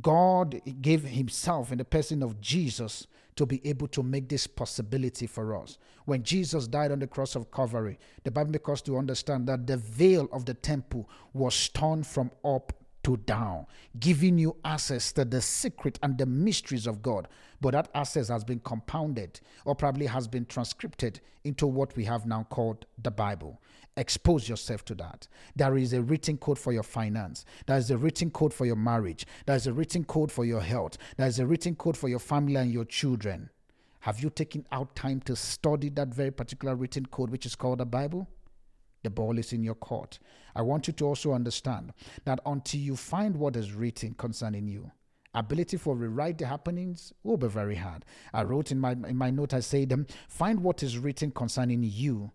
God 0.00 0.60
gave 0.80 1.04
Himself 1.04 1.72
in 1.72 1.78
the 1.78 1.84
person 1.84 2.22
of 2.22 2.40
Jesus 2.40 3.06
to 3.36 3.46
be 3.46 3.60
able 3.64 3.88
to 3.88 4.02
make 4.02 4.28
this 4.28 4.46
possibility 4.46 5.26
for 5.26 5.56
us. 5.56 5.78
When 6.04 6.22
Jesus 6.22 6.68
died 6.68 6.92
on 6.92 7.00
the 7.00 7.06
cross 7.06 7.34
of 7.34 7.50
Calvary, 7.50 7.98
the 8.22 8.30
Bible 8.30 8.52
makes 8.52 8.68
us 8.68 8.82
to 8.82 8.96
understand 8.96 9.48
that 9.48 9.66
the 9.66 9.76
veil 9.76 10.28
of 10.32 10.44
the 10.44 10.54
temple 10.54 11.08
was 11.32 11.68
torn 11.70 12.04
from 12.04 12.30
up 12.44 12.72
to 13.04 13.16
down, 13.18 13.66
giving 14.00 14.38
you 14.38 14.56
access 14.64 15.12
to 15.12 15.24
the 15.24 15.40
secret 15.40 15.98
and 16.02 16.18
the 16.18 16.26
mysteries 16.26 16.86
of 16.86 17.02
God. 17.02 17.28
But 17.60 17.72
that 17.72 17.88
access 17.94 18.28
has 18.28 18.44
been 18.44 18.60
compounded 18.60 19.40
or 19.64 19.74
probably 19.74 20.06
has 20.06 20.26
been 20.26 20.46
transcripted 20.46 21.20
into 21.44 21.66
what 21.66 21.94
we 21.96 22.04
have 22.04 22.26
now 22.26 22.46
called 22.50 22.86
the 23.02 23.10
Bible. 23.10 23.60
Expose 23.96 24.48
yourself 24.48 24.84
to 24.86 24.94
that. 24.96 25.28
There 25.54 25.76
is 25.76 25.92
a 25.92 26.02
written 26.02 26.36
code 26.36 26.58
for 26.58 26.72
your 26.72 26.82
finance. 26.82 27.44
There 27.66 27.78
is 27.78 27.90
a 27.90 27.96
written 27.96 28.30
code 28.30 28.52
for 28.52 28.66
your 28.66 28.76
marriage. 28.76 29.24
There 29.46 29.54
is 29.54 29.66
a 29.66 29.72
written 29.72 30.04
code 30.04 30.32
for 30.32 30.44
your 30.44 30.60
health. 30.60 30.98
There 31.16 31.28
is 31.28 31.38
a 31.38 31.46
written 31.46 31.76
code 31.76 31.96
for 31.96 32.08
your 32.08 32.18
family 32.18 32.56
and 32.56 32.72
your 32.72 32.84
children. 32.84 33.50
Have 34.00 34.20
you 34.20 34.30
taken 34.30 34.66
out 34.72 34.94
time 34.96 35.20
to 35.20 35.36
study 35.36 35.88
that 35.90 36.08
very 36.08 36.30
particular 36.30 36.74
written 36.74 37.06
code, 37.06 37.30
which 37.30 37.46
is 37.46 37.54
called 37.54 37.78
the 37.78 37.86
Bible? 37.86 38.28
The 39.04 39.10
ball 39.10 39.38
is 39.38 39.52
in 39.52 39.62
your 39.62 39.76
court. 39.76 40.18
I 40.56 40.62
want 40.62 40.88
you 40.88 40.92
to 40.94 41.04
also 41.06 41.32
understand 41.32 41.92
that 42.24 42.40
until 42.44 42.80
you 42.80 42.96
find 42.96 43.36
what 43.36 43.54
is 43.54 43.72
written 43.72 44.14
concerning 44.14 44.66
you, 44.66 44.90
ability 45.34 45.76
for 45.76 45.94
rewrite 45.94 46.38
the 46.38 46.46
happenings 46.46 47.12
will 47.22 47.36
be 47.36 47.48
very 47.48 47.76
hard. 47.76 48.04
I 48.32 48.42
wrote 48.42 48.72
in 48.72 48.80
my 48.80 48.92
in 48.92 49.16
my 49.16 49.30
note, 49.30 49.54
I 49.54 49.60
said, 49.60 49.92
um, 49.92 50.06
find 50.28 50.60
what 50.60 50.82
is 50.82 50.98
written 50.98 51.30
concerning 51.30 51.82
you 51.82 52.32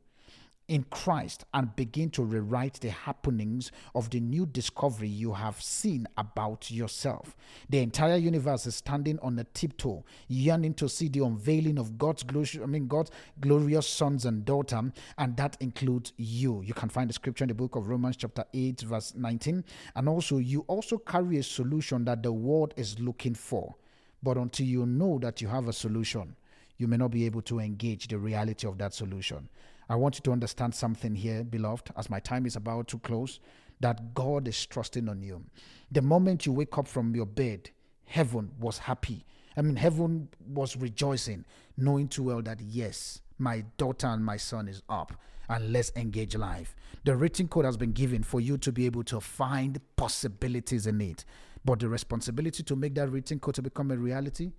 in 0.69 0.83
Christ 0.91 1.45
and 1.53 1.75
begin 1.75 2.09
to 2.11 2.23
rewrite 2.23 2.75
the 2.75 2.91
happenings 2.91 3.71
of 3.95 4.09
the 4.11 4.19
new 4.19 4.45
discovery 4.45 5.07
you 5.09 5.33
have 5.33 5.61
seen 5.61 6.07
about 6.15 6.71
yourself. 6.71 7.35
The 7.69 7.79
entire 7.79 8.15
universe 8.15 8.67
is 8.67 8.75
standing 8.75 9.19
on 9.19 9.37
a 9.39 9.43
tiptoe, 9.43 10.05
yearning 10.27 10.75
to 10.75 10.87
see 10.87 11.09
the 11.09 11.25
unveiling 11.25 11.79
of 11.79 11.97
God's 11.97 12.23
glorious, 12.23 12.57
I 12.61 12.67
mean 12.67 12.87
God's 12.87 13.11
glorious 13.41 13.87
sons 13.87 14.25
and 14.25 14.45
daughter, 14.45 14.79
and 15.17 15.35
that 15.37 15.57
includes 15.59 16.13
you. 16.17 16.61
You 16.61 16.73
can 16.73 16.89
find 16.89 17.09
the 17.09 17.13
scripture 17.13 17.43
in 17.43 17.49
the 17.49 17.55
book 17.55 17.75
of 17.75 17.89
Romans 17.89 18.15
chapter 18.15 18.45
8 18.53 18.81
verse 18.81 19.13
19, 19.15 19.65
and 19.95 20.07
also 20.07 20.37
you 20.37 20.61
also 20.67 20.97
carry 20.97 21.37
a 21.37 21.43
solution 21.43 22.05
that 22.05 22.21
the 22.21 22.31
world 22.31 22.73
is 22.77 22.99
looking 22.99 23.33
for. 23.33 23.75
But 24.21 24.37
until 24.37 24.67
you 24.67 24.85
know 24.85 25.17
that 25.19 25.41
you 25.41 25.47
have 25.47 25.67
a 25.67 25.73
solution, 25.73 26.35
you 26.77 26.87
may 26.87 26.97
not 26.97 27.11
be 27.11 27.25
able 27.25 27.41
to 27.43 27.59
engage 27.59 28.07
the 28.07 28.17
reality 28.17 28.67
of 28.67 28.77
that 28.77 28.93
solution. 28.93 29.49
I 29.89 29.95
want 29.95 30.15
you 30.15 30.21
to 30.21 30.31
understand 30.31 30.75
something 30.75 31.15
here, 31.15 31.43
beloved, 31.43 31.89
as 31.97 32.09
my 32.09 32.19
time 32.19 32.45
is 32.45 32.55
about 32.55 32.87
to 32.89 32.99
close, 32.99 33.39
that 33.79 34.13
God 34.13 34.47
is 34.47 34.65
trusting 34.65 35.09
on 35.09 35.21
you. 35.21 35.43
The 35.91 36.01
moment 36.01 36.45
you 36.45 36.53
wake 36.53 36.77
up 36.77 36.87
from 36.87 37.15
your 37.15 37.25
bed, 37.25 37.71
heaven 38.05 38.51
was 38.59 38.77
happy. 38.77 39.25
I 39.57 39.61
mean, 39.61 39.75
heaven 39.75 40.29
was 40.47 40.77
rejoicing, 40.77 41.43
knowing 41.75 42.07
too 42.07 42.23
well 42.23 42.41
that, 42.43 42.61
yes, 42.61 43.21
my 43.39 43.65
daughter 43.77 44.07
and 44.07 44.23
my 44.23 44.37
son 44.37 44.67
is 44.67 44.83
up, 44.89 45.13
and 45.49 45.73
let's 45.73 45.91
engage 45.95 46.35
life. 46.35 46.75
The 47.03 47.15
written 47.15 47.47
code 47.47 47.65
has 47.65 47.77
been 47.77 47.91
given 47.91 48.21
for 48.21 48.39
you 48.39 48.57
to 48.59 48.71
be 48.71 48.85
able 48.85 49.03
to 49.05 49.19
find 49.19 49.79
possibilities 49.95 50.85
in 50.85 51.01
it. 51.01 51.25
But 51.65 51.79
the 51.79 51.89
responsibility 51.89 52.63
to 52.63 52.75
make 52.75 52.95
that 52.95 53.09
written 53.09 53.39
code 53.39 53.55
to 53.55 53.61
become 53.61 53.91
a 53.91 53.97
reality, 53.97 54.51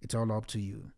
it's 0.00 0.14
all 0.14 0.30
up 0.30 0.46
to 0.46 0.60
you. 0.60 0.92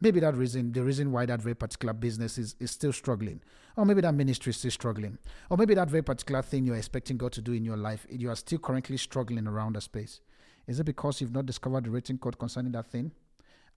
Maybe 0.00 0.20
that 0.20 0.36
reason, 0.36 0.72
the 0.72 0.82
reason 0.82 1.10
why 1.10 1.24
that 1.26 1.40
very 1.40 1.54
particular 1.54 1.94
business 1.94 2.36
is, 2.36 2.54
is 2.60 2.70
still 2.70 2.92
struggling, 2.92 3.40
or 3.76 3.86
maybe 3.86 4.02
that 4.02 4.14
ministry 4.14 4.50
is 4.50 4.58
still 4.58 4.70
struggling, 4.70 5.18
or 5.48 5.56
maybe 5.56 5.74
that 5.74 5.88
very 5.88 6.02
particular 6.02 6.42
thing 6.42 6.66
you're 6.66 6.76
expecting 6.76 7.16
God 7.16 7.32
to 7.32 7.40
do 7.40 7.52
in 7.52 7.64
your 7.64 7.78
life, 7.78 8.06
you 8.10 8.28
are 8.30 8.36
still 8.36 8.58
currently 8.58 8.98
struggling 8.98 9.46
around 9.46 9.74
the 9.74 9.80
space. 9.80 10.20
Is 10.66 10.80
it 10.80 10.84
because 10.84 11.20
you've 11.20 11.32
not 11.32 11.46
discovered 11.46 11.84
the 11.84 11.90
written 11.90 12.18
code 12.18 12.38
concerning 12.38 12.72
that 12.72 12.86
thing? 12.86 13.12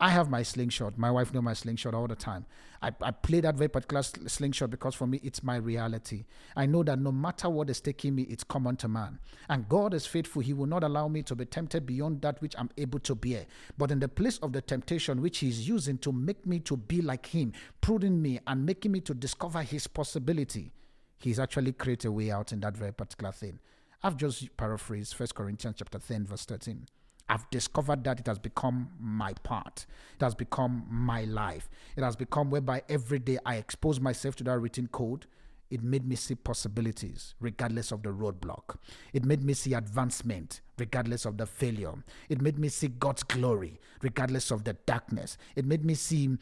I 0.01 0.09
have 0.09 0.29
my 0.29 0.43
slingshot. 0.43 0.97
My 0.97 1.11
wife 1.11 1.33
knows 1.33 1.43
my 1.43 1.53
slingshot 1.53 1.93
all 1.93 2.07
the 2.07 2.15
time. 2.15 2.45
I, 2.81 2.93
I 3.01 3.11
play 3.11 3.41
that 3.41 3.55
very 3.55 3.67
particular 3.67 4.01
slingshot 4.01 4.69
because 4.69 4.95
for 4.95 5.05
me, 5.05 5.19
it's 5.23 5.43
my 5.43 5.57
reality. 5.57 6.23
I 6.55 6.67
know 6.67 6.83
that 6.83 6.99
no 6.99 7.11
matter 7.11 7.49
what 7.49 7.69
is 7.69 7.81
taking 7.81 8.15
me, 8.15 8.23
it's 8.23 8.45
common 8.45 8.77
to 8.77 8.87
man. 8.87 9.19
And 9.49 9.67
God 9.67 9.93
is 9.93 10.05
faithful. 10.05 10.41
He 10.41 10.53
will 10.53 10.67
not 10.67 10.85
allow 10.85 11.09
me 11.09 11.21
to 11.23 11.35
be 11.35 11.43
tempted 11.43 11.85
beyond 11.85 12.21
that 12.21 12.41
which 12.41 12.55
I'm 12.57 12.69
able 12.77 12.99
to 12.99 13.13
bear. 13.13 13.45
But 13.77 13.91
in 13.91 13.99
the 13.99 14.07
place 14.07 14.37
of 14.37 14.53
the 14.53 14.61
temptation 14.61 15.21
which 15.21 15.39
He's 15.39 15.67
using 15.67 15.97
to 15.97 16.13
make 16.13 16.45
me 16.45 16.59
to 16.61 16.77
be 16.77 17.01
like 17.01 17.25
Him, 17.25 17.51
pruning 17.81 18.21
me 18.21 18.39
and 18.47 18.65
making 18.65 18.93
me 18.93 19.01
to 19.01 19.13
discover 19.13 19.61
His 19.63 19.85
possibility, 19.87 20.71
He's 21.17 21.39
actually 21.39 21.73
created 21.73 22.07
a 22.07 22.11
way 22.13 22.31
out 22.31 22.53
in 22.53 22.61
that 22.61 22.77
very 22.77 22.93
particular 22.93 23.33
thing. 23.33 23.59
I've 24.01 24.15
just 24.15 24.55
paraphrased 24.55 25.13
First 25.13 25.35
Corinthians 25.35 25.75
chapter 25.77 25.99
10, 25.99 26.25
verse 26.25 26.45
13. 26.45 26.85
I've 27.29 27.50
discovered 27.51 28.03
that 28.05 28.19
it 28.19 28.27
has 28.27 28.39
become 28.39 28.89
my 29.00 29.33
part. 29.43 29.86
It 30.15 30.24
has 30.24 30.33
become 30.33 30.86
my 30.89 31.25
life. 31.25 31.69
It 31.95 32.03
has 32.03 32.15
become 32.15 32.50
whereby 32.50 32.81
every 32.89 33.19
day 33.19 33.38
I 33.45 33.55
expose 33.57 34.00
myself 34.00 34.36
to 34.38 34.43
that 34.45 34.57
written 34.59 34.88
code. 34.88 35.27
It 35.69 35.83
made 35.83 36.07
me 36.07 36.15
see 36.15 36.33
possibilities 36.33 37.36
regardless 37.39 37.91
of 37.91 38.01
the 38.01 38.09
roadblock. 38.09 38.77
It 39.13 39.24
made 39.24 39.43
me 39.43 39.53
see 39.53 39.75
advancement 39.75 40.62
regardless 40.79 41.25
of 41.25 41.38
the 41.38 41.45
failure. 41.45 41.93
It 42.29 42.41
made 42.41 42.57
me 42.57 42.67
see 42.69 42.88
God's 42.88 43.21
glory 43.21 43.79
regardless 44.01 44.50
of 44.50 44.63
the 44.63 44.74
darkness. 44.88 45.38
It 45.55 45.65
made 45.65 45.86
me 45.86 45.93
see, 45.93 46.36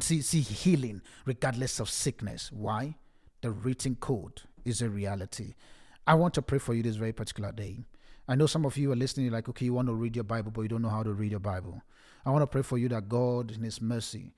see, 0.00 0.22
see 0.22 0.40
healing 0.40 1.02
regardless 1.26 1.78
of 1.78 1.90
sickness. 1.90 2.50
Why? 2.50 2.96
The 3.42 3.50
written 3.50 3.96
code 3.96 4.40
is 4.64 4.80
a 4.80 4.88
reality. 4.88 5.52
I 6.06 6.14
want 6.14 6.32
to 6.34 6.42
pray 6.42 6.58
for 6.58 6.72
you 6.72 6.82
this 6.82 6.96
very 6.96 7.12
particular 7.12 7.52
day 7.52 7.80
I 8.28 8.34
know 8.34 8.46
some 8.46 8.64
of 8.64 8.76
you 8.76 8.92
are 8.92 8.96
listening, 8.96 9.30
like, 9.30 9.48
okay, 9.48 9.66
you 9.66 9.74
want 9.74 9.88
to 9.88 9.94
read 9.94 10.16
your 10.16 10.24
Bible, 10.24 10.50
but 10.50 10.62
you 10.62 10.68
don't 10.68 10.82
know 10.82 10.88
how 10.88 11.02
to 11.02 11.12
read 11.12 11.30
your 11.30 11.40
Bible. 11.40 11.82
I 12.24 12.30
want 12.30 12.42
to 12.42 12.46
pray 12.46 12.62
for 12.62 12.76
you 12.76 12.88
that 12.88 13.08
God, 13.08 13.52
in 13.52 13.62
His 13.62 13.80
mercy, 13.80 14.32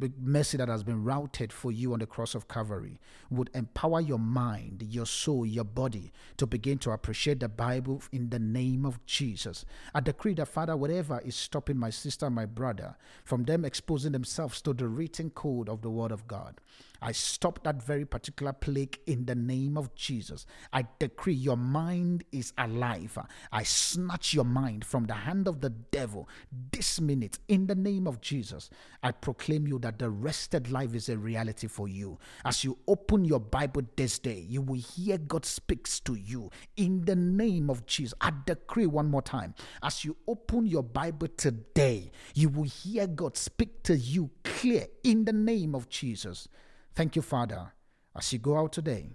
the 0.00 0.12
mercy 0.18 0.56
that 0.56 0.68
has 0.68 0.82
been 0.82 1.04
routed 1.04 1.52
for 1.52 1.70
you 1.70 1.92
on 1.92 1.98
the 1.98 2.06
cross 2.06 2.34
of 2.34 2.48
Calvary 2.48 2.98
would 3.30 3.50
empower 3.54 4.00
your 4.00 4.18
mind, 4.18 4.82
your 4.88 5.04
soul, 5.04 5.44
your 5.44 5.64
body 5.64 6.10
to 6.38 6.46
begin 6.46 6.78
to 6.78 6.90
appreciate 6.90 7.40
the 7.40 7.48
Bible 7.48 8.02
in 8.10 8.30
the 8.30 8.38
name 8.38 8.86
of 8.86 9.04
Jesus. 9.04 9.64
I 9.94 10.00
decree 10.00 10.34
that, 10.34 10.48
Father, 10.48 10.76
whatever 10.76 11.20
is 11.24 11.36
stopping 11.36 11.76
my 11.76 11.90
sister, 11.90 12.30
my 12.30 12.46
brother, 12.46 12.96
from 13.24 13.44
them 13.44 13.64
exposing 13.64 14.12
themselves 14.12 14.62
to 14.62 14.72
the 14.72 14.88
written 14.88 15.30
code 15.30 15.68
of 15.68 15.82
the 15.82 15.90
Word 15.90 16.12
of 16.12 16.26
God, 16.26 16.60
I 17.02 17.12
stop 17.12 17.62
that 17.64 17.82
very 17.82 18.04
particular 18.04 18.52
plague 18.52 18.98
in 19.06 19.24
the 19.26 19.34
name 19.34 19.76
of 19.76 19.94
Jesus. 19.94 20.46
I 20.72 20.86
decree 20.98 21.34
your 21.34 21.56
mind 21.56 22.24
is 22.32 22.52
alive. 22.58 23.18
I 23.52 23.62
snatch 23.62 24.34
your 24.34 24.44
mind 24.44 24.84
from 24.84 25.06
the 25.06 25.14
hand 25.14 25.48
of 25.48 25.60
the 25.60 25.70
devil 25.70 26.28
this 26.72 27.00
minute 27.00 27.38
in 27.48 27.66
the 27.66 27.74
name 27.74 28.06
of 28.06 28.20
Jesus. 28.20 28.70
I 29.02 29.12
proclaim 29.12 29.66
you 29.66 29.78
that 29.80 29.98
the 29.98 30.10
rested 30.10 30.70
life 30.70 30.94
is 30.94 31.08
a 31.08 31.16
reality 31.16 31.66
for 31.66 31.88
you. 31.88 32.18
As 32.44 32.64
you 32.64 32.78
open 32.86 33.24
your 33.24 33.40
Bible 33.40 33.82
this 33.96 34.18
day, 34.18 34.44
you 34.48 34.62
will 34.62 34.80
hear 34.80 35.18
God 35.18 35.44
speaks 35.44 36.00
to 36.00 36.14
you 36.14 36.50
in 36.76 37.04
the 37.04 37.16
name 37.16 37.70
of 37.70 37.86
Jesus. 37.86 38.14
I 38.20 38.32
decree 38.46 38.86
one 38.86 39.10
more 39.10 39.22
time. 39.22 39.54
As 39.82 40.04
you 40.04 40.16
open 40.26 40.66
your 40.66 40.82
Bible 40.82 41.28
today, 41.36 42.10
you 42.34 42.48
will 42.48 42.64
hear 42.64 43.06
God 43.06 43.36
speak 43.36 43.82
to 43.84 43.96
you 43.96 44.30
clear 44.44 44.86
in 45.02 45.24
the 45.24 45.32
name 45.32 45.74
of 45.74 45.88
Jesus. 45.88 46.48
Thank 46.94 47.16
you, 47.16 47.22
Father, 47.22 47.72
as 48.16 48.32
you 48.32 48.38
go 48.38 48.58
out 48.58 48.72
today, 48.72 49.10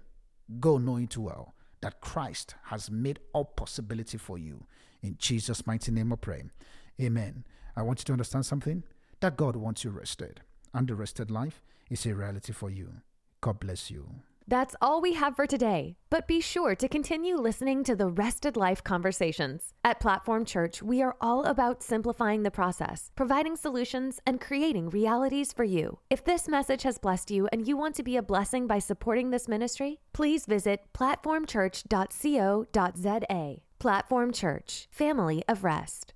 go 0.60 0.78
knowing 0.78 1.06
too 1.06 1.22
well 1.22 1.54
that 1.82 2.00
Christ 2.00 2.54
has 2.64 2.90
made 2.90 3.20
all 3.32 3.44
possibility 3.44 4.18
for 4.18 4.38
you. 4.38 4.66
In 5.02 5.16
Jesus' 5.18 5.66
mighty 5.66 5.92
name 5.92 6.12
I 6.12 6.16
pray. 6.16 6.44
Amen. 7.00 7.44
I 7.76 7.82
want 7.82 8.00
you 8.00 8.04
to 8.06 8.12
understand 8.12 8.46
something 8.46 8.82
that 9.20 9.36
God 9.36 9.56
wants 9.56 9.84
you 9.84 9.90
rested, 9.90 10.40
and 10.72 10.88
the 10.88 10.94
rested 10.94 11.30
life 11.30 11.62
is 11.90 12.06
a 12.06 12.14
reality 12.14 12.52
for 12.52 12.70
you. 12.70 13.02
God 13.40 13.60
bless 13.60 13.90
you. 13.90 14.08
That's 14.48 14.76
all 14.80 15.00
we 15.00 15.14
have 15.14 15.34
for 15.34 15.46
today, 15.46 15.96
but 16.08 16.28
be 16.28 16.40
sure 16.40 16.76
to 16.76 16.88
continue 16.88 17.36
listening 17.36 17.82
to 17.82 17.96
the 17.96 18.06
Rested 18.06 18.56
Life 18.56 18.84
conversations. 18.84 19.74
At 19.82 19.98
Platform 19.98 20.44
Church, 20.44 20.80
we 20.80 21.02
are 21.02 21.16
all 21.20 21.42
about 21.44 21.82
simplifying 21.82 22.44
the 22.44 22.52
process, 22.52 23.10
providing 23.16 23.56
solutions, 23.56 24.20
and 24.24 24.40
creating 24.40 24.90
realities 24.90 25.52
for 25.52 25.64
you. 25.64 25.98
If 26.10 26.24
this 26.24 26.46
message 26.46 26.84
has 26.84 26.98
blessed 26.98 27.32
you 27.32 27.48
and 27.52 27.66
you 27.66 27.76
want 27.76 27.96
to 27.96 28.04
be 28.04 28.16
a 28.16 28.22
blessing 28.22 28.68
by 28.68 28.78
supporting 28.78 29.30
this 29.30 29.48
ministry, 29.48 29.98
please 30.12 30.46
visit 30.46 30.82
platformchurch.co.za. 30.94 33.62
Platform 33.78 34.32
Church, 34.32 34.88
Family 34.90 35.44
of 35.48 35.64
Rest. 35.64 36.14